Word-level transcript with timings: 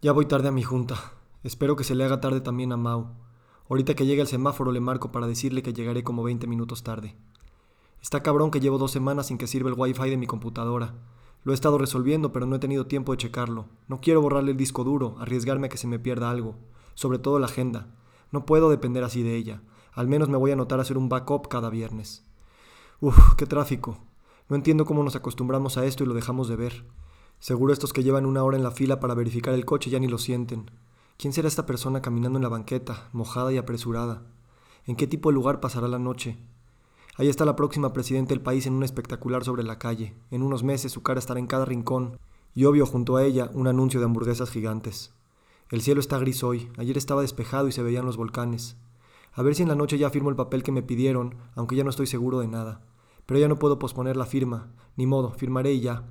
Ya 0.00 0.12
voy 0.12 0.26
tarde 0.26 0.46
a 0.46 0.52
mi 0.52 0.62
junta. 0.62 0.94
Espero 1.42 1.74
que 1.74 1.82
se 1.82 1.96
le 1.96 2.04
haga 2.04 2.20
tarde 2.20 2.40
también 2.40 2.70
a 2.70 2.76
Mau. 2.76 3.08
Ahorita 3.68 3.96
que 3.96 4.06
llegue 4.06 4.20
el 4.20 4.28
semáforo 4.28 4.70
le 4.70 4.78
marco 4.78 5.10
para 5.10 5.26
decirle 5.26 5.60
que 5.60 5.72
llegaré 5.72 6.04
como 6.04 6.22
20 6.22 6.46
minutos 6.46 6.84
tarde. 6.84 7.16
Está 8.00 8.22
cabrón 8.22 8.52
que 8.52 8.60
llevo 8.60 8.78
dos 8.78 8.92
semanas 8.92 9.26
sin 9.26 9.38
que 9.38 9.48
sirva 9.48 9.70
el 9.70 9.74
wifi 9.76 10.08
de 10.08 10.16
mi 10.16 10.28
computadora. 10.28 10.94
Lo 11.42 11.50
he 11.50 11.54
estado 11.56 11.78
resolviendo, 11.78 12.30
pero 12.30 12.46
no 12.46 12.54
he 12.54 12.60
tenido 12.60 12.86
tiempo 12.86 13.10
de 13.10 13.18
checarlo. 13.18 13.66
No 13.88 14.00
quiero 14.00 14.22
borrarle 14.22 14.52
el 14.52 14.56
disco 14.56 14.84
duro, 14.84 15.16
arriesgarme 15.18 15.66
a 15.66 15.68
que 15.68 15.78
se 15.78 15.88
me 15.88 15.98
pierda 15.98 16.30
algo. 16.30 16.54
Sobre 16.94 17.18
todo 17.18 17.40
la 17.40 17.46
agenda. 17.46 17.88
No 18.30 18.46
puedo 18.46 18.70
depender 18.70 19.02
así 19.02 19.24
de 19.24 19.34
ella. 19.34 19.62
Al 19.94 20.06
menos 20.06 20.28
me 20.28 20.36
voy 20.36 20.52
a 20.52 20.54
anotar 20.54 20.78
a 20.78 20.82
hacer 20.82 20.96
un 20.96 21.08
backup 21.08 21.48
cada 21.48 21.70
viernes. 21.70 22.24
Uf, 23.00 23.34
qué 23.34 23.46
tráfico. 23.46 23.98
No 24.48 24.54
entiendo 24.54 24.84
cómo 24.84 25.02
nos 25.02 25.16
acostumbramos 25.16 25.76
a 25.76 25.84
esto 25.84 26.04
y 26.04 26.06
lo 26.06 26.14
dejamos 26.14 26.46
de 26.46 26.54
ver. 26.54 26.84
Seguro 27.40 27.72
estos 27.72 27.92
que 27.92 28.02
llevan 28.02 28.26
una 28.26 28.42
hora 28.42 28.56
en 28.56 28.64
la 28.64 28.72
fila 28.72 28.98
para 28.98 29.14
verificar 29.14 29.54
el 29.54 29.64
coche 29.64 29.90
ya 29.90 30.00
ni 30.00 30.08
lo 30.08 30.18
sienten. 30.18 30.70
¿Quién 31.16 31.32
será 31.32 31.46
esta 31.46 31.66
persona 31.66 32.02
caminando 32.02 32.38
en 32.38 32.42
la 32.42 32.48
banqueta, 32.48 33.08
mojada 33.12 33.52
y 33.52 33.58
apresurada? 33.58 34.22
¿En 34.86 34.96
qué 34.96 35.06
tipo 35.06 35.28
de 35.28 35.34
lugar 35.34 35.60
pasará 35.60 35.86
la 35.86 35.98
noche? 35.98 36.36
Ahí 37.16 37.28
está 37.28 37.44
la 37.44 37.56
próxima 37.56 37.92
presidenta 37.92 38.30
del 38.30 38.40
país 38.40 38.66
en 38.66 38.74
un 38.74 38.82
espectacular 38.82 39.44
sobre 39.44 39.62
la 39.62 39.78
calle. 39.78 40.14
En 40.30 40.42
unos 40.42 40.62
meses 40.62 40.92
su 40.92 41.02
cara 41.02 41.18
estará 41.18 41.40
en 41.40 41.46
cada 41.46 41.64
rincón 41.64 42.18
y 42.54 42.64
obvio 42.64 42.86
junto 42.86 43.16
a 43.16 43.24
ella 43.24 43.50
un 43.54 43.68
anuncio 43.68 44.00
de 44.00 44.06
hamburguesas 44.06 44.50
gigantes. 44.50 45.12
El 45.70 45.82
cielo 45.82 46.00
está 46.00 46.18
gris 46.18 46.42
hoy, 46.42 46.70
ayer 46.76 46.96
estaba 46.96 47.22
despejado 47.22 47.68
y 47.68 47.72
se 47.72 47.82
veían 47.82 48.06
los 48.06 48.16
volcanes. 48.16 48.76
A 49.32 49.42
ver 49.42 49.54
si 49.54 49.62
en 49.62 49.68
la 49.68 49.74
noche 49.74 49.98
ya 49.98 50.10
firmo 50.10 50.30
el 50.30 50.36
papel 50.36 50.62
que 50.62 50.72
me 50.72 50.82
pidieron, 50.82 51.36
aunque 51.54 51.76
ya 51.76 51.84
no 51.84 51.90
estoy 51.90 52.06
seguro 52.06 52.40
de 52.40 52.48
nada. 52.48 52.80
Pero 53.26 53.38
ya 53.38 53.48
no 53.48 53.58
puedo 53.58 53.78
posponer 53.78 54.16
la 54.16 54.26
firma, 54.26 54.72
ni 54.96 55.06
modo, 55.06 55.32
firmaré 55.32 55.72
y 55.72 55.80
ya. 55.80 56.04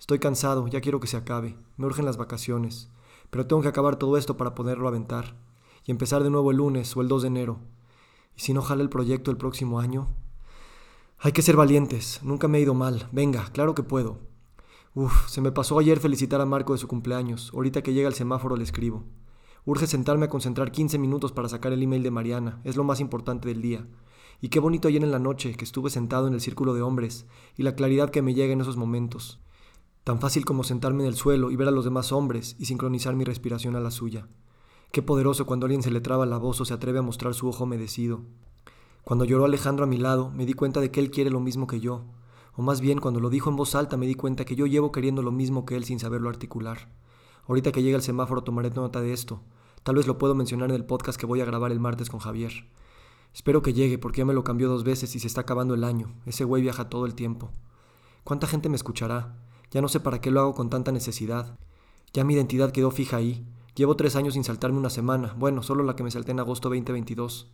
Estoy 0.00 0.18
cansado, 0.18 0.66
ya 0.66 0.80
quiero 0.80 0.98
que 0.98 1.06
se 1.06 1.18
acabe. 1.18 1.58
Me 1.76 1.84
urgen 1.84 2.06
las 2.06 2.16
vacaciones. 2.16 2.88
Pero 3.28 3.46
tengo 3.46 3.60
que 3.60 3.68
acabar 3.68 3.96
todo 3.96 4.16
esto 4.16 4.38
para 4.38 4.54
poderlo 4.54 4.88
aventar. 4.88 5.36
Y 5.84 5.90
empezar 5.90 6.24
de 6.24 6.30
nuevo 6.30 6.50
el 6.50 6.56
lunes 6.56 6.96
o 6.96 7.02
el 7.02 7.08
2 7.08 7.22
de 7.22 7.28
enero. 7.28 7.58
¿Y 8.34 8.40
si 8.40 8.54
no 8.54 8.62
jala 8.62 8.82
el 8.82 8.88
proyecto 8.88 9.30
el 9.30 9.36
próximo 9.36 9.78
año? 9.78 10.08
Hay 11.18 11.32
que 11.32 11.42
ser 11.42 11.54
valientes. 11.54 12.20
Nunca 12.22 12.48
me 12.48 12.56
he 12.56 12.62
ido 12.62 12.72
mal. 12.72 13.10
Venga, 13.12 13.50
claro 13.52 13.74
que 13.74 13.82
puedo. 13.82 14.18
Uf, 14.94 15.28
se 15.28 15.42
me 15.42 15.52
pasó 15.52 15.78
ayer 15.78 16.00
felicitar 16.00 16.40
a 16.40 16.46
Marco 16.46 16.72
de 16.72 16.78
su 16.78 16.88
cumpleaños. 16.88 17.52
Ahorita 17.54 17.82
que 17.82 17.92
llega 17.92 18.08
el 18.08 18.14
semáforo 18.14 18.56
le 18.56 18.64
escribo. 18.64 19.04
Urge 19.66 19.86
sentarme 19.86 20.24
a 20.24 20.30
concentrar 20.30 20.72
15 20.72 20.98
minutos 20.98 21.30
para 21.30 21.50
sacar 21.50 21.74
el 21.74 21.82
email 21.82 22.02
de 22.02 22.10
Mariana. 22.10 22.62
Es 22.64 22.74
lo 22.76 22.84
más 22.84 23.00
importante 23.00 23.48
del 23.48 23.60
día. 23.60 23.86
Y 24.40 24.48
qué 24.48 24.60
bonito 24.60 24.88
ayer 24.88 25.04
en 25.04 25.10
la 25.12 25.18
noche 25.18 25.54
que 25.56 25.64
estuve 25.64 25.90
sentado 25.90 26.26
en 26.26 26.32
el 26.32 26.40
círculo 26.40 26.72
de 26.72 26.80
hombres 26.80 27.26
y 27.58 27.64
la 27.64 27.74
claridad 27.74 28.08
que 28.08 28.22
me 28.22 28.32
llega 28.32 28.54
en 28.54 28.62
esos 28.62 28.78
momentos. 28.78 29.38
Tan 30.10 30.18
fácil 30.18 30.44
como 30.44 30.64
sentarme 30.64 31.04
en 31.04 31.08
el 31.08 31.14
suelo 31.14 31.52
y 31.52 31.54
ver 31.54 31.68
a 31.68 31.70
los 31.70 31.84
demás 31.84 32.10
hombres 32.10 32.56
y 32.58 32.64
sincronizar 32.64 33.14
mi 33.14 33.22
respiración 33.22 33.76
a 33.76 33.80
la 33.80 33.92
suya. 33.92 34.26
Qué 34.90 35.02
poderoso 35.02 35.46
cuando 35.46 35.66
alguien 35.66 35.84
se 35.84 35.92
le 35.92 36.00
traba 36.00 36.26
la 36.26 36.36
voz 36.36 36.60
o 36.60 36.64
se 36.64 36.74
atreve 36.74 36.98
a 36.98 37.02
mostrar 37.02 37.32
su 37.32 37.46
ojo 37.46 37.62
humedecido. 37.62 38.22
Cuando 39.04 39.24
lloró 39.24 39.44
Alejandro 39.44 39.84
a 39.84 39.86
mi 39.86 39.98
lado, 39.98 40.32
me 40.32 40.46
di 40.46 40.52
cuenta 40.52 40.80
de 40.80 40.90
que 40.90 40.98
él 40.98 41.12
quiere 41.12 41.30
lo 41.30 41.38
mismo 41.38 41.68
que 41.68 41.78
yo. 41.78 42.06
O 42.56 42.62
más 42.62 42.80
bien, 42.80 42.98
cuando 42.98 43.20
lo 43.20 43.30
dijo 43.30 43.50
en 43.50 43.54
voz 43.54 43.76
alta, 43.76 43.96
me 43.96 44.08
di 44.08 44.16
cuenta 44.16 44.44
que 44.44 44.56
yo 44.56 44.66
llevo 44.66 44.90
queriendo 44.90 45.22
lo 45.22 45.30
mismo 45.30 45.64
que 45.64 45.76
él 45.76 45.84
sin 45.84 46.00
saberlo 46.00 46.28
articular. 46.28 46.88
Ahorita 47.46 47.70
que 47.70 47.84
llegue 47.84 47.94
el 47.94 48.02
semáforo 48.02 48.42
tomaré 48.42 48.70
nota 48.70 49.00
de 49.00 49.12
esto. 49.12 49.44
Tal 49.84 49.94
vez 49.94 50.08
lo 50.08 50.18
puedo 50.18 50.34
mencionar 50.34 50.70
en 50.70 50.74
el 50.74 50.86
podcast 50.86 51.20
que 51.20 51.26
voy 51.26 51.40
a 51.40 51.44
grabar 51.44 51.70
el 51.70 51.78
martes 51.78 52.10
con 52.10 52.18
Javier. 52.18 52.50
Espero 53.32 53.62
que 53.62 53.74
llegue 53.74 53.96
porque 53.96 54.22
ya 54.22 54.24
me 54.24 54.34
lo 54.34 54.42
cambió 54.42 54.68
dos 54.68 54.82
veces 54.82 55.14
y 55.14 55.20
se 55.20 55.28
está 55.28 55.42
acabando 55.42 55.74
el 55.74 55.84
año. 55.84 56.16
Ese 56.26 56.42
güey 56.42 56.62
viaja 56.62 56.88
todo 56.88 57.06
el 57.06 57.14
tiempo. 57.14 57.52
¿Cuánta 58.24 58.48
gente 58.48 58.68
me 58.68 58.74
escuchará? 58.74 59.36
Ya 59.70 59.80
no 59.80 59.88
sé 59.88 60.00
para 60.00 60.20
qué 60.20 60.30
lo 60.30 60.40
hago 60.40 60.54
con 60.54 60.70
tanta 60.70 60.92
necesidad. 60.92 61.58
Ya 62.12 62.24
mi 62.24 62.34
identidad 62.34 62.72
quedó 62.72 62.90
fija 62.90 63.16
ahí. 63.16 63.46
Llevo 63.74 63.96
tres 63.96 64.16
años 64.16 64.34
sin 64.34 64.44
saltarme 64.44 64.78
una 64.78 64.90
semana. 64.90 65.34
Bueno, 65.38 65.62
solo 65.62 65.84
la 65.84 65.94
que 65.94 66.02
me 66.02 66.10
salté 66.10 66.32
en 66.32 66.40
agosto 66.40 66.68
2022. 66.68 67.52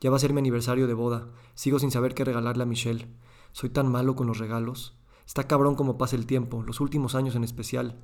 Ya 0.00 0.10
va 0.10 0.16
a 0.16 0.20
ser 0.20 0.32
mi 0.32 0.40
aniversario 0.40 0.88
de 0.88 0.94
boda. 0.94 1.28
Sigo 1.54 1.78
sin 1.78 1.92
saber 1.92 2.14
qué 2.14 2.24
regalarle 2.24 2.64
a 2.64 2.66
Michelle. 2.66 3.08
Soy 3.52 3.70
tan 3.70 3.90
malo 3.90 4.16
con 4.16 4.26
los 4.26 4.38
regalos. 4.38 4.98
Está 5.24 5.46
cabrón 5.46 5.76
como 5.76 5.98
pasa 5.98 6.16
el 6.16 6.26
tiempo, 6.26 6.62
los 6.62 6.80
últimos 6.80 7.14
años 7.14 7.36
en 7.36 7.44
especial. 7.44 8.00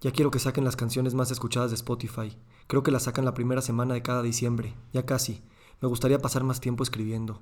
Ya 0.00 0.10
quiero 0.10 0.30
que 0.30 0.38
saquen 0.38 0.64
las 0.64 0.76
canciones 0.76 1.14
más 1.14 1.30
escuchadas 1.30 1.70
de 1.70 1.76
Spotify. 1.76 2.36
Creo 2.66 2.82
que 2.82 2.90
las 2.90 3.04
sacan 3.04 3.24
la 3.24 3.34
primera 3.34 3.60
semana 3.60 3.94
de 3.94 4.02
cada 4.02 4.22
diciembre. 4.22 4.74
Ya 4.92 5.04
casi. 5.04 5.42
Me 5.80 5.88
gustaría 5.88 6.20
pasar 6.20 6.42
más 6.42 6.60
tiempo 6.60 6.82
escribiendo. 6.82 7.40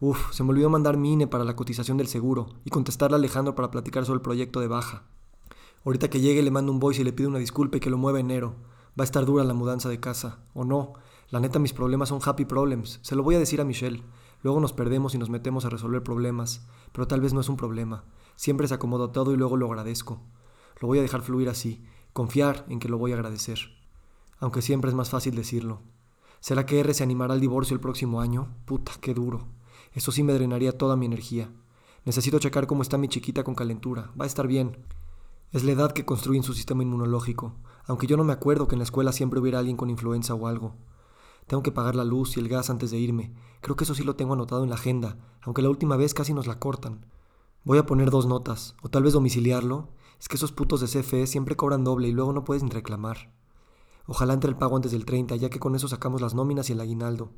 Uf, 0.00 0.32
se 0.32 0.44
me 0.44 0.50
olvidó 0.50 0.70
mandar 0.70 0.96
mi 0.96 1.12
INE 1.12 1.26
para 1.26 1.42
la 1.42 1.56
cotización 1.56 1.96
del 1.96 2.06
seguro 2.06 2.46
y 2.64 2.70
contestarle 2.70 3.16
a 3.16 3.18
Alejandro 3.18 3.56
para 3.56 3.72
platicar 3.72 4.06
sobre 4.06 4.18
el 4.18 4.22
proyecto 4.22 4.60
de 4.60 4.68
baja. 4.68 5.02
Ahorita 5.84 6.08
que 6.08 6.20
llegue 6.20 6.42
le 6.42 6.52
mando 6.52 6.70
un 6.70 6.78
voice 6.78 7.00
y 7.00 7.04
le 7.04 7.12
pido 7.12 7.28
una 7.28 7.40
disculpa 7.40 7.78
y 7.78 7.80
que 7.80 7.90
lo 7.90 7.98
mueva 7.98 8.20
enero. 8.20 8.54
Va 8.98 9.02
a 9.02 9.04
estar 9.04 9.24
dura 9.26 9.42
la 9.42 9.54
mudanza 9.54 9.88
de 9.88 9.98
casa. 9.98 10.38
O 10.54 10.64
no. 10.64 10.92
La 11.30 11.40
neta 11.40 11.58
mis 11.58 11.72
problemas 11.72 12.10
son 12.10 12.20
happy 12.24 12.44
problems. 12.44 13.00
Se 13.02 13.16
lo 13.16 13.24
voy 13.24 13.34
a 13.34 13.38
decir 13.40 13.60
a 13.60 13.64
Michelle. 13.64 14.04
Luego 14.42 14.60
nos 14.60 14.72
perdemos 14.72 15.14
y 15.14 15.18
nos 15.18 15.30
metemos 15.30 15.64
a 15.64 15.68
resolver 15.68 16.02
problemas. 16.02 16.64
Pero 16.92 17.08
tal 17.08 17.20
vez 17.20 17.32
no 17.32 17.40
es 17.40 17.48
un 17.48 17.56
problema. 17.56 18.04
Siempre 18.36 18.68
se 18.68 18.74
acomoda 18.74 19.10
todo 19.10 19.32
y 19.32 19.36
luego 19.36 19.56
lo 19.56 19.66
agradezco. 19.66 20.20
Lo 20.80 20.86
voy 20.86 20.98
a 20.98 21.02
dejar 21.02 21.22
fluir 21.22 21.48
así. 21.48 21.84
Confiar 22.12 22.66
en 22.68 22.78
que 22.78 22.88
lo 22.88 22.98
voy 22.98 23.12
a 23.12 23.16
agradecer. 23.16 23.58
Aunque 24.38 24.62
siempre 24.62 24.90
es 24.90 24.94
más 24.94 25.10
fácil 25.10 25.34
decirlo. 25.34 25.80
¿Será 26.40 26.66
que 26.66 26.78
R 26.78 26.94
se 26.94 27.02
animará 27.02 27.34
al 27.34 27.40
divorcio 27.40 27.74
el 27.74 27.80
próximo 27.80 28.20
año? 28.20 28.54
Puta, 28.64 28.92
qué 29.00 29.12
duro. 29.12 29.57
Eso 29.98 30.12
sí 30.12 30.22
me 30.22 30.32
drenaría 30.32 30.78
toda 30.78 30.94
mi 30.94 31.06
energía. 31.06 31.50
Necesito 32.04 32.38
checar 32.38 32.68
cómo 32.68 32.82
está 32.82 32.98
mi 32.98 33.08
chiquita 33.08 33.42
con 33.42 33.56
calentura. 33.56 34.12
Va 34.18 34.26
a 34.26 34.28
estar 34.28 34.46
bien. 34.46 34.78
Es 35.50 35.64
la 35.64 35.72
edad 35.72 35.90
que 35.90 36.04
construyen 36.04 36.44
su 36.44 36.54
sistema 36.54 36.84
inmunológico, 36.84 37.56
aunque 37.84 38.06
yo 38.06 38.16
no 38.16 38.22
me 38.22 38.32
acuerdo 38.32 38.68
que 38.68 38.76
en 38.76 38.78
la 38.78 38.84
escuela 38.84 39.10
siempre 39.10 39.40
hubiera 39.40 39.58
alguien 39.58 39.76
con 39.76 39.90
influenza 39.90 40.34
o 40.34 40.46
algo. 40.46 40.76
Tengo 41.48 41.64
que 41.64 41.72
pagar 41.72 41.96
la 41.96 42.04
luz 42.04 42.36
y 42.36 42.40
el 42.40 42.48
gas 42.48 42.70
antes 42.70 42.92
de 42.92 42.98
irme. 42.98 43.34
Creo 43.60 43.74
que 43.74 43.82
eso 43.82 43.96
sí 43.96 44.04
lo 44.04 44.14
tengo 44.14 44.34
anotado 44.34 44.62
en 44.62 44.70
la 44.70 44.76
agenda, 44.76 45.16
aunque 45.42 45.62
la 45.62 45.68
última 45.68 45.96
vez 45.96 46.14
casi 46.14 46.32
nos 46.32 46.46
la 46.46 46.60
cortan. 46.60 47.04
Voy 47.64 47.78
a 47.78 47.86
poner 47.86 48.12
dos 48.12 48.26
notas, 48.26 48.76
o 48.82 48.88
tal 48.90 49.02
vez 49.02 49.14
domiciliarlo. 49.14 49.88
Es 50.20 50.28
que 50.28 50.36
esos 50.36 50.52
putos 50.52 50.80
de 50.80 50.86
CFE 50.86 51.26
siempre 51.26 51.56
cobran 51.56 51.82
doble 51.82 52.06
y 52.06 52.12
luego 52.12 52.32
no 52.32 52.44
puedes 52.44 52.62
ni 52.62 52.70
reclamar. 52.70 53.32
Ojalá 54.06 54.34
entre 54.34 54.48
el 54.48 54.56
pago 54.56 54.76
antes 54.76 54.92
del 54.92 55.04
30, 55.04 55.34
ya 55.34 55.50
que 55.50 55.58
con 55.58 55.74
eso 55.74 55.88
sacamos 55.88 56.20
las 56.20 56.36
nóminas 56.36 56.70
y 56.70 56.74
el 56.74 56.80
aguinaldo. 56.80 57.32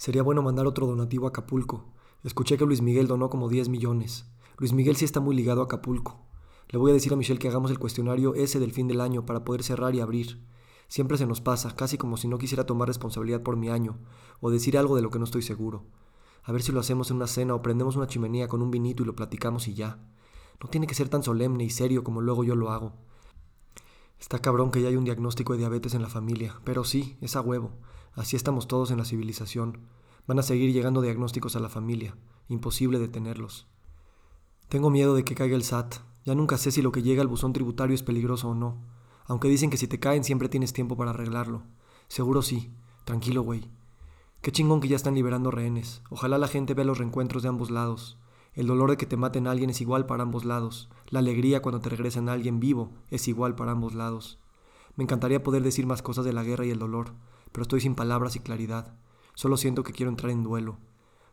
Sería 0.00 0.22
bueno 0.22 0.40
mandar 0.40 0.66
otro 0.66 0.86
donativo 0.86 1.26
a 1.26 1.28
Acapulco. 1.28 1.84
Escuché 2.24 2.56
que 2.56 2.64
Luis 2.64 2.80
Miguel 2.80 3.06
donó 3.06 3.28
como 3.28 3.50
10 3.50 3.68
millones. 3.68 4.24
Luis 4.56 4.72
Miguel 4.72 4.96
sí 4.96 5.04
está 5.04 5.20
muy 5.20 5.36
ligado 5.36 5.60
a 5.60 5.64
Acapulco. 5.64 6.22
Le 6.70 6.78
voy 6.78 6.90
a 6.90 6.94
decir 6.94 7.12
a 7.12 7.16
Michelle 7.16 7.38
que 7.38 7.48
hagamos 7.48 7.70
el 7.70 7.78
cuestionario 7.78 8.34
ese 8.34 8.58
del 8.60 8.72
fin 8.72 8.88
del 8.88 9.02
año 9.02 9.26
para 9.26 9.44
poder 9.44 9.62
cerrar 9.62 9.94
y 9.94 10.00
abrir. 10.00 10.42
Siempre 10.88 11.18
se 11.18 11.26
nos 11.26 11.42
pasa, 11.42 11.76
casi 11.76 11.98
como 11.98 12.16
si 12.16 12.28
no 12.28 12.38
quisiera 12.38 12.64
tomar 12.64 12.88
responsabilidad 12.88 13.42
por 13.42 13.58
mi 13.58 13.68
año, 13.68 13.98
o 14.40 14.50
decir 14.50 14.78
algo 14.78 14.96
de 14.96 15.02
lo 15.02 15.10
que 15.10 15.18
no 15.18 15.26
estoy 15.26 15.42
seguro. 15.42 15.84
A 16.44 16.52
ver 16.52 16.62
si 16.62 16.72
lo 16.72 16.80
hacemos 16.80 17.10
en 17.10 17.18
una 17.18 17.26
cena 17.26 17.54
o 17.54 17.60
prendemos 17.60 17.96
una 17.96 18.06
chimenea 18.06 18.48
con 18.48 18.62
un 18.62 18.70
vinito 18.70 19.02
y 19.02 19.06
lo 19.06 19.14
platicamos 19.14 19.68
y 19.68 19.74
ya. 19.74 19.98
No 20.62 20.70
tiene 20.70 20.86
que 20.86 20.94
ser 20.94 21.10
tan 21.10 21.22
solemne 21.22 21.64
y 21.64 21.68
serio 21.68 22.04
como 22.04 22.22
luego 22.22 22.42
yo 22.42 22.56
lo 22.56 22.70
hago. 22.70 22.94
Está 24.20 24.38
cabrón 24.38 24.70
que 24.70 24.82
ya 24.82 24.88
hay 24.88 24.96
un 24.96 25.04
diagnóstico 25.04 25.54
de 25.54 25.60
diabetes 25.60 25.94
en 25.94 26.02
la 26.02 26.08
familia, 26.08 26.60
pero 26.62 26.84
sí, 26.84 27.16
es 27.22 27.36
a 27.36 27.40
huevo. 27.40 27.72
Así 28.12 28.36
estamos 28.36 28.68
todos 28.68 28.90
en 28.90 28.98
la 28.98 29.06
civilización. 29.06 29.78
Van 30.26 30.38
a 30.38 30.42
seguir 30.42 30.72
llegando 30.72 31.00
diagnósticos 31.00 31.56
a 31.56 31.60
la 31.60 31.70
familia. 31.70 32.16
Imposible 32.48 32.98
detenerlos. 32.98 33.66
Tengo 34.68 34.90
miedo 34.90 35.14
de 35.14 35.24
que 35.24 35.34
caiga 35.34 35.56
el 35.56 35.64
SAT. 35.64 35.96
Ya 36.24 36.34
nunca 36.34 36.58
sé 36.58 36.70
si 36.70 36.82
lo 36.82 36.92
que 36.92 37.02
llega 37.02 37.22
al 37.22 37.28
buzón 37.28 37.54
tributario 37.54 37.94
es 37.94 38.02
peligroso 38.02 38.50
o 38.50 38.54
no. 38.54 38.84
Aunque 39.24 39.48
dicen 39.48 39.70
que 39.70 39.78
si 39.78 39.88
te 39.88 39.98
caen 39.98 40.22
siempre 40.22 40.48
tienes 40.48 40.72
tiempo 40.72 40.96
para 40.96 41.10
arreglarlo. 41.10 41.62
Seguro 42.08 42.42
sí. 42.42 42.70
Tranquilo, 43.04 43.42
güey. 43.42 43.70
Qué 44.42 44.52
chingón 44.52 44.80
que 44.80 44.88
ya 44.88 44.96
están 44.96 45.14
liberando 45.14 45.50
rehenes. 45.50 46.02
Ojalá 46.10 46.36
la 46.36 46.48
gente 46.48 46.74
vea 46.74 46.84
los 46.84 46.98
reencuentros 46.98 47.42
de 47.42 47.48
ambos 47.48 47.70
lados. 47.70 48.18
El 48.54 48.66
dolor 48.66 48.90
de 48.90 48.96
que 48.96 49.06
te 49.06 49.16
maten 49.16 49.46
a 49.46 49.52
alguien 49.52 49.70
es 49.70 49.80
igual 49.80 50.06
para 50.06 50.24
ambos 50.24 50.44
lados. 50.44 50.88
La 51.08 51.20
alegría 51.20 51.62
cuando 51.62 51.80
te 51.80 51.88
regresan 51.88 52.28
a 52.28 52.32
alguien 52.32 52.58
vivo 52.58 52.90
es 53.10 53.28
igual 53.28 53.54
para 53.54 53.72
ambos 53.72 53.94
lados. 53.94 54.38
Me 54.96 55.04
encantaría 55.04 55.42
poder 55.42 55.62
decir 55.62 55.86
más 55.86 56.02
cosas 56.02 56.24
de 56.24 56.32
la 56.32 56.42
guerra 56.42 56.66
y 56.66 56.70
el 56.70 56.78
dolor, 56.78 57.14
pero 57.52 57.62
estoy 57.62 57.80
sin 57.80 57.94
palabras 57.94 58.36
y 58.36 58.40
claridad. 58.40 58.96
Solo 59.34 59.56
siento 59.56 59.84
que 59.84 59.92
quiero 59.92 60.10
entrar 60.10 60.30
en 60.30 60.42
duelo. 60.42 60.78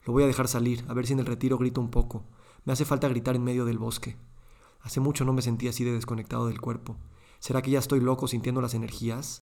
Lo 0.05 0.13
voy 0.13 0.23
a 0.23 0.27
dejar 0.27 0.47
salir, 0.47 0.85
a 0.87 0.93
ver 0.93 1.07
si 1.07 1.13
en 1.13 1.19
el 1.19 1.25
retiro 1.25 1.57
grito 1.57 1.81
un 1.81 1.89
poco. 1.89 2.23
Me 2.65 2.73
hace 2.73 2.85
falta 2.85 3.09
gritar 3.09 3.35
en 3.35 3.43
medio 3.43 3.65
del 3.65 3.79
bosque. 3.79 4.15
Hace 4.81 4.99
mucho 4.99 5.25
no 5.25 5.33
me 5.33 5.41
sentí 5.41 5.67
así 5.67 5.83
de 5.83 5.91
desconectado 5.91 6.47
del 6.47 6.61
cuerpo. 6.61 6.97
¿Será 7.39 7.61
que 7.61 7.71
ya 7.71 7.79
estoy 7.79 7.99
loco 7.99 8.27
sintiendo 8.27 8.61
las 8.61 8.73
energías? 8.73 9.41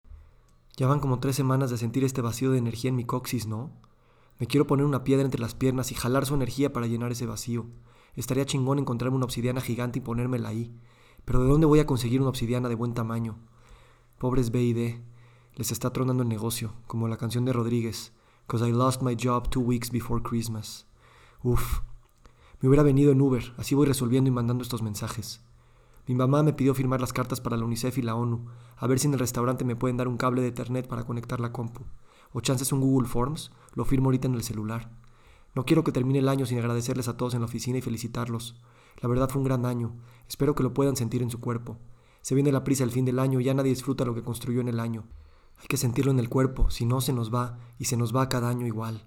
Ya 0.76 0.86
van 0.86 1.00
como 1.00 1.20
tres 1.20 1.36
semanas 1.36 1.70
de 1.70 1.78
sentir 1.78 2.02
este 2.04 2.22
vacío 2.22 2.50
de 2.50 2.58
energía 2.58 2.88
en 2.88 2.96
mi 2.96 3.04
coxis, 3.04 3.46
¿no? 3.46 3.72
Me 4.38 4.46
quiero 4.46 4.66
poner 4.66 4.86
una 4.86 5.04
piedra 5.04 5.24
entre 5.24 5.40
las 5.40 5.54
piernas 5.54 5.90
y 5.92 5.94
jalar 5.94 6.26
su 6.26 6.34
energía 6.34 6.72
para 6.72 6.86
llenar 6.86 7.12
ese 7.12 7.26
vacío. 7.26 7.66
Estaría 8.14 8.46
chingón 8.46 8.78
encontrarme 8.78 9.16
una 9.16 9.24
obsidiana 9.24 9.60
gigante 9.60 9.98
y 9.98 10.02
ponérmela 10.02 10.48
ahí. 10.48 10.72
Pero 11.24 11.42
¿de 11.42 11.48
dónde 11.48 11.66
voy 11.66 11.80
a 11.80 11.86
conseguir 11.86 12.20
una 12.20 12.30
obsidiana 12.30 12.68
de 12.68 12.74
buen 12.74 12.94
tamaño? 12.94 13.38
Pobres 14.18 14.50
B 14.50 14.62
y 14.62 14.72
D. 14.72 15.02
Les 15.54 15.72
está 15.72 15.92
tronando 15.92 16.22
el 16.22 16.28
negocio, 16.28 16.72
como 16.86 17.08
la 17.08 17.16
canción 17.16 17.44
de 17.44 17.52
Rodríguez, 17.52 18.12
Cause 18.48 18.66
I 18.66 18.72
lost 18.72 19.02
my 19.02 19.14
job 19.14 19.50
two 19.50 19.60
weeks 19.60 19.90
before 19.90 20.22
Christmas. 20.22 20.86
Uf, 21.42 21.80
me 22.60 22.68
hubiera 22.68 22.82
venido 22.82 23.12
en 23.12 23.20
Uber, 23.20 23.52
así 23.58 23.74
voy 23.74 23.86
resolviendo 23.86 24.28
y 24.28 24.32
mandando 24.32 24.62
estos 24.62 24.82
mensajes. 24.82 25.42
Mi 26.06 26.14
mamá 26.14 26.42
me 26.42 26.54
pidió 26.54 26.74
firmar 26.74 27.00
las 27.00 27.12
cartas 27.12 27.42
para 27.42 27.58
la 27.58 27.66
UNICEF 27.66 27.98
y 27.98 28.02
la 28.02 28.14
ONU, 28.14 28.46
a 28.78 28.86
ver 28.86 28.98
si 28.98 29.06
en 29.06 29.12
el 29.12 29.18
restaurante 29.18 29.66
me 29.66 29.76
pueden 29.76 29.98
dar 29.98 30.08
un 30.08 30.16
cable 30.16 30.40
de 30.40 30.48
Ethernet 30.48 30.88
para 30.88 31.04
conectar 31.04 31.40
la 31.40 31.52
compu. 31.52 31.82
O 32.32 32.40
chances 32.40 32.72
un 32.72 32.80
Google 32.80 33.08
Forms, 33.08 33.52
lo 33.74 33.84
firmo 33.84 34.06
ahorita 34.08 34.28
en 34.28 34.34
el 34.34 34.42
celular. 34.42 34.90
No 35.54 35.64
quiero 35.64 35.84
que 35.84 35.92
termine 35.92 36.18
el 36.18 36.28
año 36.28 36.46
sin 36.46 36.58
agradecerles 36.58 37.08
a 37.08 37.16
todos 37.16 37.34
en 37.34 37.40
la 37.40 37.46
oficina 37.46 37.78
y 37.78 37.82
felicitarlos. 37.82 38.60
La 39.00 39.08
verdad 39.08 39.28
fue 39.28 39.40
un 39.40 39.46
gran 39.46 39.66
año. 39.66 39.96
Espero 40.28 40.54
que 40.54 40.62
lo 40.62 40.74
puedan 40.74 40.96
sentir 40.96 41.22
en 41.22 41.30
su 41.30 41.40
cuerpo. 41.40 41.78
Se 42.22 42.34
viene 42.34 42.52
la 42.52 42.64
prisa 42.64 42.84
el 42.84 42.90
fin 42.90 43.04
del 43.04 43.18
año 43.18 43.40
y 43.40 43.44
ya 43.44 43.54
nadie 43.54 43.70
disfruta 43.70 44.04
lo 44.04 44.14
que 44.14 44.22
construyó 44.22 44.60
en 44.60 44.68
el 44.68 44.80
año. 44.80 45.04
Hay 45.60 45.66
que 45.66 45.76
sentirlo 45.76 46.12
en 46.12 46.18
el 46.18 46.28
cuerpo, 46.28 46.70
si 46.70 46.86
no 46.86 47.00
se 47.00 47.12
nos 47.12 47.34
va, 47.34 47.58
y 47.78 47.86
se 47.86 47.96
nos 47.96 48.14
va 48.14 48.28
cada 48.28 48.48
año 48.48 48.66
igual. 48.66 49.06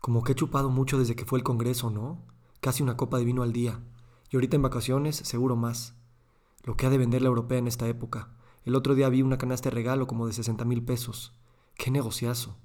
Como 0.00 0.22
que 0.22 0.32
he 0.32 0.34
chupado 0.34 0.70
mucho 0.70 0.98
desde 0.98 1.14
que 1.14 1.24
fue 1.24 1.38
el 1.38 1.44
Congreso, 1.44 1.90
¿no? 1.90 2.26
Casi 2.60 2.82
una 2.82 2.96
copa 2.96 3.18
de 3.18 3.24
vino 3.24 3.42
al 3.42 3.52
día. 3.52 3.80
Y 4.30 4.36
ahorita 4.36 4.56
en 4.56 4.62
vacaciones, 4.62 5.16
seguro 5.16 5.56
más. 5.56 5.94
Lo 6.64 6.76
que 6.76 6.86
ha 6.86 6.90
de 6.90 6.98
vender 6.98 7.22
la 7.22 7.28
europea 7.28 7.58
en 7.58 7.68
esta 7.68 7.88
época. 7.88 8.30
El 8.64 8.74
otro 8.74 8.94
día 8.94 9.08
vi 9.08 9.22
una 9.22 9.38
canasta 9.38 9.70
de 9.70 9.74
regalo 9.74 10.06
como 10.06 10.26
de 10.26 10.32
60 10.32 10.64
mil 10.64 10.84
pesos. 10.84 11.34
¡Qué 11.82 11.90
negociazo! 11.90 12.58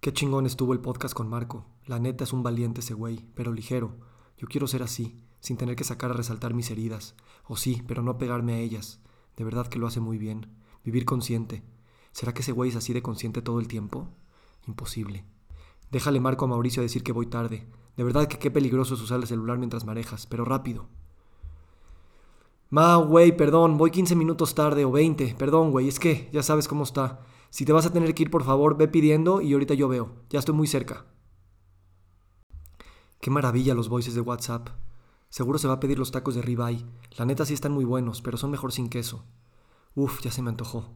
Qué 0.00 0.12
chingón 0.12 0.46
estuvo 0.46 0.72
el 0.72 0.78
podcast 0.78 1.14
con 1.14 1.28
Marco. 1.28 1.66
La 1.84 1.98
neta 1.98 2.22
es 2.22 2.32
un 2.32 2.44
valiente 2.44 2.78
ese 2.78 2.94
güey, 2.94 3.26
pero 3.34 3.52
ligero. 3.52 3.96
Yo 4.36 4.46
quiero 4.46 4.68
ser 4.68 4.84
así, 4.84 5.20
sin 5.40 5.56
tener 5.56 5.74
que 5.74 5.82
sacar 5.82 6.12
a 6.12 6.14
resaltar 6.14 6.54
mis 6.54 6.70
heridas. 6.70 7.16
O 7.48 7.56
sí, 7.56 7.82
pero 7.88 8.04
no 8.04 8.16
pegarme 8.16 8.54
a 8.54 8.58
ellas. 8.58 9.00
De 9.36 9.42
verdad 9.42 9.66
que 9.66 9.80
lo 9.80 9.88
hace 9.88 9.98
muy 9.98 10.16
bien. 10.16 10.46
Vivir 10.84 11.04
consciente. 11.06 11.64
¿Será 12.12 12.32
que 12.32 12.42
ese 12.42 12.52
güey 12.52 12.70
es 12.70 12.76
así 12.76 12.92
de 12.92 13.02
consciente 13.02 13.42
todo 13.42 13.58
el 13.58 13.66
tiempo? 13.66 14.08
Imposible. 14.68 15.24
Déjale 15.90 16.20
Marco 16.20 16.44
a 16.44 16.48
Mauricio 16.48 16.84
decir 16.84 17.02
que 17.02 17.10
voy 17.10 17.26
tarde. 17.26 17.66
De 17.96 18.04
verdad 18.04 18.28
que 18.28 18.38
qué 18.38 18.52
peligroso 18.52 18.94
es 18.94 19.00
usar 19.00 19.18
el 19.18 19.26
celular 19.26 19.58
mientras 19.58 19.84
manejas, 19.84 20.28
pero 20.28 20.44
rápido. 20.44 20.86
Ma, 22.70 22.94
güey, 22.94 23.36
perdón, 23.36 23.76
voy 23.76 23.90
15 23.90 24.14
minutos 24.14 24.54
tarde 24.54 24.84
o 24.84 24.92
20. 24.92 25.34
Perdón, 25.36 25.72
güey, 25.72 25.88
es 25.88 25.98
que 25.98 26.30
ya 26.32 26.44
sabes 26.44 26.68
cómo 26.68 26.84
está. 26.84 27.22
Si 27.50 27.64
te 27.64 27.72
vas 27.72 27.86
a 27.86 27.92
tener 27.92 28.14
que 28.14 28.24
ir, 28.24 28.30
por 28.30 28.44
favor, 28.44 28.76
ve 28.76 28.88
pidiendo 28.88 29.40
y 29.40 29.52
ahorita 29.52 29.74
yo 29.74 29.88
veo. 29.88 30.10
Ya 30.30 30.38
estoy 30.38 30.54
muy 30.54 30.66
cerca. 30.66 31.06
Qué 33.20 33.30
maravilla 33.30 33.74
los 33.74 33.88
voices 33.88 34.14
de 34.14 34.20
WhatsApp. 34.20 34.68
Seguro 35.30 35.58
se 35.58 35.68
va 35.68 35.74
a 35.74 35.80
pedir 35.80 35.98
los 35.98 36.12
tacos 36.12 36.34
de 36.34 36.42
ribeye. 36.42 36.84
La 37.16 37.24
neta 37.24 37.44
sí 37.44 37.54
están 37.54 37.72
muy 37.72 37.84
buenos, 37.84 38.22
pero 38.22 38.36
son 38.36 38.50
mejor 38.50 38.72
sin 38.72 38.88
queso. 38.88 39.24
Uf, 39.94 40.20
ya 40.22 40.30
se 40.30 40.42
me 40.42 40.50
antojó. 40.50 40.90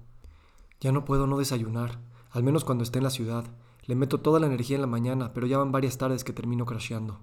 Ya 0.81 0.93
no 0.93 1.05
puedo 1.05 1.27
no 1.27 1.39
desayunar, 1.39 2.01
al 2.31 2.43
menos 2.43 2.65
cuando 2.65 2.85
esté 2.85 2.99
en 2.99 3.05
la 3.05 3.11
ciudad. 3.11 3.45
Le 3.85 3.95
meto 3.95 4.21
toda 4.21 4.39
la 4.41 4.47
energía 4.47 4.77
en 4.77 4.83
la 4.83 4.87
mañana, 4.87 5.33
pero 5.35 5.47
ya 5.47 5.59
van 5.59 5.73
varias 5.73 5.99
tardes 5.99 6.25
que 6.25 6.33
termino 6.33 6.67
crasheando. 6.67 7.21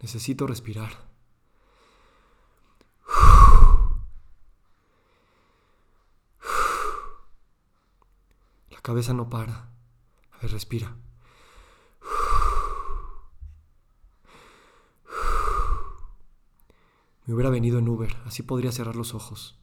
Necesito 0.00 0.46
respirar. 0.46 0.90
Cabeza 8.82 9.12
no 9.12 9.28
para. 9.28 9.68
A 10.32 10.38
ver, 10.40 10.52
respira. 10.52 10.96
Me 17.26 17.34
hubiera 17.34 17.50
venido 17.50 17.78
en 17.78 17.88
Uber, 17.88 18.16
así 18.24 18.42
podría 18.42 18.72
cerrar 18.72 18.96
los 18.96 19.14
ojos. 19.14 19.58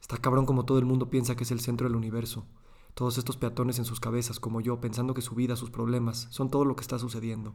Está 0.00 0.16
cabrón 0.18 0.46
como 0.46 0.64
todo 0.64 0.78
el 0.78 0.84
mundo 0.84 1.10
piensa 1.10 1.34
que 1.34 1.42
es 1.44 1.50
el 1.50 1.60
centro 1.60 1.88
del 1.88 1.96
universo. 1.96 2.46
Todos 2.94 3.18
estos 3.18 3.36
peatones 3.36 3.78
en 3.78 3.84
sus 3.84 4.00
cabezas, 4.00 4.40
como 4.40 4.60
yo, 4.60 4.80
pensando 4.80 5.12
que 5.12 5.20
su 5.20 5.34
vida, 5.34 5.56
sus 5.56 5.70
problemas, 5.70 6.28
son 6.30 6.48
todo 6.48 6.64
lo 6.64 6.76
que 6.76 6.82
está 6.82 6.98
sucediendo. 6.98 7.54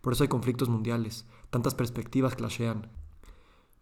Por 0.00 0.12
eso 0.12 0.24
hay 0.24 0.28
conflictos 0.28 0.68
mundiales, 0.68 1.24
tantas 1.50 1.74
perspectivas 1.74 2.34
clashean. 2.34 2.90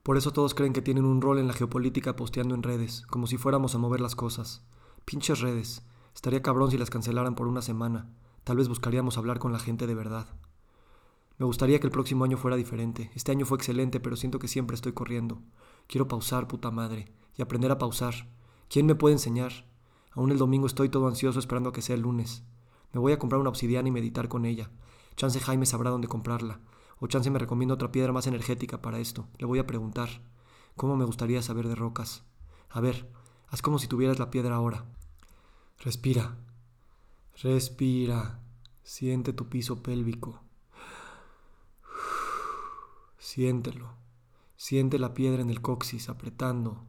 Por 0.03 0.19
eso 0.19 0.33
todos 0.33 0.55
creen 0.55 0.75
que 0.75 0.83
tienen 0.83 1.07
un 1.07 1.23
rol 1.23 1.39
en 1.39 1.49
la 1.49 1.55
geopolítica 1.55 2.15
posteando 2.15 2.55
en 2.55 2.63
redes, 2.63 3.07
como 3.09 3.27
si 3.27 3.39
fuéramos 3.39 3.75
a 3.75 3.79
mover 3.79 4.01
las 4.01 4.15
cosas. 4.15 4.63
Pinches 5.07 5.41
redes. 5.41 5.83
Estaría 6.15 6.43
cabrón 6.43 6.71
si 6.71 6.79
las 6.79 6.91
cancelaran 6.91 7.35
por 7.35 7.47
una 7.47 7.63
semana. 7.63 8.09
Tal 8.45 8.57
vez 8.57 8.69
buscaríamos 8.69 9.19
hablar 9.19 9.39
con 9.39 9.53
la 9.53 9.59
gente 9.59 9.87
de 9.87 9.95
verdad. 9.95 10.27
Me 11.39 11.47
gustaría 11.47 11.81
que 11.81 11.87
el 11.87 11.93
próximo 11.93 12.25
año 12.25 12.37
fuera 12.37 12.57
diferente. 12.57 13.11
Este 13.15 13.33
año 13.33 13.45
fue 13.45 13.59
excelente, 13.59 13.99
pero 13.99 14.17
siento 14.17 14.39
que 14.39 14.47
siempre 14.47 14.77
estoy 14.77 14.93
corriendo. 14.93 15.43
Quiero 15.89 16.07
pausar, 16.07 16.47
puta 16.47 16.71
madre, 16.71 17.13
y 17.37 17.43
aprender 17.43 17.73
a 17.73 17.79
pausar. 17.79 18.15
¿Quién 18.69 18.87
me 18.87 18.95
puede 18.95 19.15
enseñar? 19.15 19.53
Aún 20.13 20.31
el 20.31 20.39
domingo 20.39 20.67
estoy 20.67 20.89
todo 20.89 21.09
ansioso 21.09 21.41
esperando 21.41 21.71
a 21.71 21.73
que 21.73 21.83
sea 21.83 21.97
el 21.97 22.03
lunes. 22.03 22.45
Me 22.93 23.01
voy 23.01 23.13
a 23.13 23.19
comprar 23.19 23.41
una 23.41 23.51
obsidiana 23.51 23.89
y 23.89 23.93
meditar 23.93 24.29
con 24.29 24.45
ella. 24.45 24.71
Chance 25.17 25.41
Jaime 25.41 25.67
sabrá 25.67 25.91
dónde 25.91 26.07
comprarla. 26.07 26.61
O 27.01 27.09
Chance 27.09 27.31
me 27.31 27.41
recomienda 27.41 27.75
otra 27.75 27.91
piedra 27.91 28.13
más 28.13 28.29
energética 28.29 28.81
para 28.81 29.01
esto. 29.01 29.27
Le 29.39 29.47
voy 29.47 29.59
a 29.59 29.67
preguntar. 29.67 30.23
¿Cómo 30.77 30.97
me 30.97 31.05
gustaría 31.05 31.43
saber 31.43 31.67
de 31.67 31.75
rocas? 31.75 32.25
A 32.71 32.81
ver, 32.81 33.11
haz 33.49 33.63
como 33.63 33.81
si 33.81 33.89
tuvieras 33.89 34.21
la 34.21 34.31
piedra 34.31 34.55
ahora. 34.55 34.85
Respira. 35.85 36.35
Respira. 37.43 38.41
Siente 38.83 39.35
tu 39.35 39.51
piso 39.51 39.83
pélvico. 39.83 40.41
Siéntelo. 43.19 43.91
Siente 44.57 44.99
la 44.99 45.13
piedra 45.13 45.43
en 45.43 45.51
el 45.51 45.61
coxis 45.61 46.09
apretando, 46.09 46.87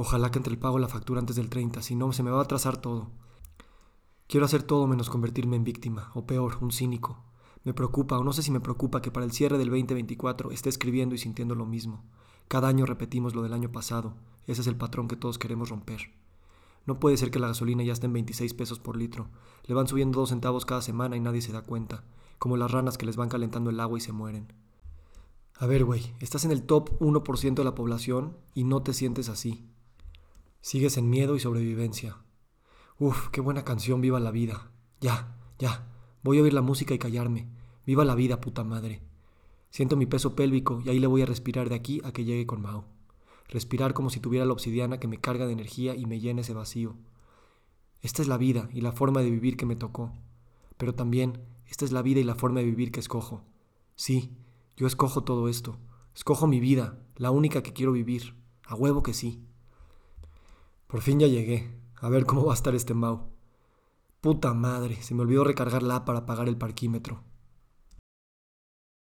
Ojalá 0.00 0.30
que 0.30 0.38
entre 0.38 0.52
el 0.52 0.60
pago 0.60 0.78
la 0.78 0.86
factura 0.86 1.18
antes 1.18 1.34
del 1.34 1.50
30, 1.50 1.82
si 1.82 1.96
no 1.96 2.12
se 2.12 2.22
me 2.22 2.30
va 2.30 2.38
a 2.38 2.44
atrasar 2.44 2.76
todo. 2.76 3.10
Quiero 4.28 4.46
hacer 4.46 4.62
todo 4.62 4.86
menos 4.86 5.10
convertirme 5.10 5.56
en 5.56 5.64
víctima, 5.64 6.12
o 6.14 6.24
peor, 6.24 6.58
un 6.60 6.70
cínico. 6.70 7.24
Me 7.64 7.74
preocupa, 7.74 8.16
o 8.16 8.22
no 8.22 8.32
sé 8.32 8.44
si 8.44 8.52
me 8.52 8.60
preocupa, 8.60 9.02
que 9.02 9.10
para 9.10 9.26
el 9.26 9.32
cierre 9.32 9.58
del 9.58 9.70
2024 9.70 10.52
esté 10.52 10.68
escribiendo 10.68 11.16
y 11.16 11.18
sintiendo 11.18 11.56
lo 11.56 11.66
mismo. 11.66 12.04
Cada 12.48 12.68
año 12.68 12.86
repetimos 12.86 13.34
lo 13.34 13.42
del 13.42 13.52
año 13.52 13.70
pasado. 13.70 14.14
Ese 14.46 14.62
es 14.62 14.66
el 14.66 14.76
patrón 14.76 15.06
que 15.06 15.16
todos 15.16 15.38
queremos 15.38 15.68
romper. 15.68 16.10
No 16.86 16.98
puede 16.98 17.18
ser 17.18 17.30
que 17.30 17.38
la 17.38 17.48
gasolina 17.48 17.84
ya 17.84 17.92
esté 17.92 18.06
en 18.06 18.14
26 18.14 18.54
pesos 18.54 18.78
por 18.78 18.96
litro. 18.96 19.28
Le 19.66 19.74
van 19.74 19.86
subiendo 19.86 20.18
dos 20.18 20.30
centavos 20.30 20.64
cada 20.64 20.80
semana 20.80 21.16
y 21.16 21.20
nadie 21.20 21.42
se 21.42 21.52
da 21.52 21.60
cuenta. 21.60 22.04
Como 22.38 22.56
las 22.56 22.70
ranas 22.70 22.96
que 22.96 23.04
les 23.04 23.16
van 23.16 23.28
calentando 23.28 23.68
el 23.68 23.78
agua 23.78 23.98
y 23.98 24.00
se 24.00 24.12
mueren. 24.12 24.50
A 25.58 25.66
ver, 25.66 25.84
güey, 25.84 26.14
estás 26.20 26.46
en 26.46 26.52
el 26.52 26.62
top 26.62 26.98
1% 27.00 27.54
de 27.54 27.64
la 27.64 27.74
población 27.74 28.38
y 28.54 28.64
no 28.64 28.82
te 28.82 28.94
sientes 28.94 29.28
así. 29.28 29.68
Sigues 30.62 30.96
en 30.96 31.10
miedo 31.10 31.36
y 31.36 31.40
sobrevivencia. 31.40 32.16
Uf, 32.98 33.28
qué 33.28 33.42
buena 33.42 33.64
canción, 33.64 34.00
viva 34.00 34.20
la 34.20 34.30
vida. 34.30 34.70
Ya, 35.00 35.36
ya, 35.58 35.88
voy 36.22 36.38
a 36.38 36.42
oír 36.42 36.54
la 36.54 36.62
música 36.62 36.94
y 36.94 36.98
callarme. 36.98 37.50
Viva 37.84 38.04
la 38.04 38.14
vida, 38.14 38.40
puta 38.40 38.64
madre. 38.64 39.02
Siento 39.78 39.94
mi 39.94 40.06
peso 40.06 40.34
pélvico 40.34 40.82
y 40.84 40.88
ahí 40.88 40.98
le 40.98 41.06
voy 41.06 41.22
a 41.22 41.26
respirar 41.26 41.68
de 41.68 41.76
aquí 41.76 42.00
a 42.02 42.10
que 42.10 42.24
llegue 42.24 42.46
con 42.46 42.60
Mao. 42.60 42.84
Respirar 43.46 43.94
como 43.94 44.10
si 44.10 44.18
tuviera 44.18 44.44
la 44.44 44.52
obsidiana 44.52 44.98
que 44.98 45.06
me 45.06 45.20
carga 45.20 45.46
de 45.46 45.52
energía 45.52 45.94
y 45.94 46.04
me 46.04 46.18
llena 46.18 46.40
ese 46.40 46.52
vacío. 46.52 46.96
Esta 48.00 48.20
es 48.20 48.26
la 48.26 48.38
vida 48.38 48.68
y 48.72 48.80
la 48.80 48.90
forma 48.90 49.22
de 49.22 49.30
vivir 49.30 49.56
que 49.56 49.66
me 49.66 49.76
tocó. 49.76 50.10
Pero 50.78 50.96
también, 50.96 51.44
esta 51.68 51.84
es 51.84 51.92
la 51.92 52.02
vida 52.02 52.18
y 52.18 52.24
la 52.24 52.34
forma 52.34 52.58
de 52.58 52.66
vivir 52.66 52.90
que 52.90 52.98
escojo. 52.98 53.44
Sí, 53.94 54.32
yo 54.76 54.88
escojo 54.88 55.22
todo 55.22 55.48
esto. 55.48 55.78
Escojo 56.12 56.48
mi 56.48 56.58
vida, 56.58 56.98
la 57.14 57.30
única 57.30 57.62
que 57.62 57.72
quiero 57.72 57.92
vivir. 57.92 58.34
A 58.66 58.74
huevo 58.74 59.04
que 59.04 59.14
sí. 59.14 59.44
Por 60.88 61.02
fin 61.02 61.20
ya 61.20 61.28
llegué. 61.28 61.72
A 62.00 62.08
ver 62.08 62.26
cómo 62.26 62.44
va 62.44 62.52
a 62.52 62.56
estar 62.56 62.74
este 62.74 62.94
Mau. 62.94 63.28
Puta 64.22 64.54
madre, 64.54 65.00
se 65.02 65.14
me 65.14 65.22
olvidó 65.22 65.44
recargar 65.44 65.84
la 65.84 66.04
para 66.04 66.26
pagar 66.26 66.48
el 66.48 66.56
parquímetro. 66.56 67.27